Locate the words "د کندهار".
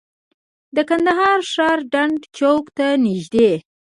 0.75-1.39